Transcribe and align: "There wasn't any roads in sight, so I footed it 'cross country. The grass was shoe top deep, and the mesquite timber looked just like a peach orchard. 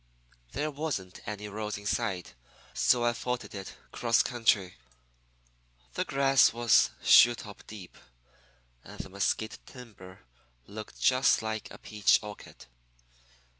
"There 0.53 0.71
wasn't 0.71 1.21
any 1.27 1.47
roads 1.47 1.77
in 1.77 1.85
sight, 1.85 2.33
so 2.73 3.05
I 3.05 3.13
footed 3.13 3.53
it 3.53 3.75
'cross 3.91 4.23
country. 4.23 4.77
The 5.93 6.05
grass 6.05 6.51
was 6.51 6.89
shoe 7.03 7.35
top 7.35 7.61
deep, 7.67 7.95
and 8.83 8.97
the 8.99 9.09
mesquite 9.09 9.59
timber 9.67 10.21
looked 10.65 10.99
just 10.99 11.43
like 11.43 11.69
a 11.69 11.77
peach 11.77 12.17
orchard. 12.23 12.65